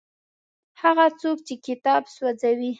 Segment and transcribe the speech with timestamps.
[0.81, 2.69] هغه څوک چې کتاب سوځوي.